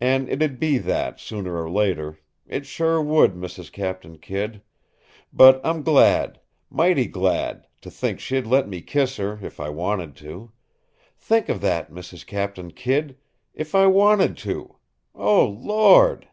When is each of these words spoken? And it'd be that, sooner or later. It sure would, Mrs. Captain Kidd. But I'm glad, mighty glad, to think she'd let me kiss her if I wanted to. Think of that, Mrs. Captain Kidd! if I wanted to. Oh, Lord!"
And 0.00 0.30
it'd 0.30 0.58
be 0.58 0.78
that, 0.78 1.20
sooner 1.20 1.62
or 1.62 1.70
later. 1.70 2.18
It 2.46 2.64
sure 2.64 3.02
would, 3.02 3.34
Mrs. 3.34 3.70
Captain 3.70 4.16
Kidd. 4.16 4.62
But 5.30 5.60
I'm 5.62 5.82
glad, 5.82 6.40
mighty 6.70 7.06
glad, 7.06 7.66
to 7.82 7.90
think 7.90 8.18
she'd 8.18 8.46
let 8.46 8.66
me 8.66 8.80
kiss 8.80 9.18
her 9.18 9.38
if 9.42 9.60
I 9.60 9.68
wanted 9.68 10.16
to. 10.24 10.52
Think 11.18 11.50
of 11.50 11.60
that, 11.60 11.90
Mrs. 11.92 12.26
Captain 12.26 12.70
Kidd! 12.70 13.18
if 13.52 13.74
I 13.74 13.86
wanted 13.88 14.38
to. 14.38 14.76
Oh, 15.14 15.44
Lord!" 15.44 16.26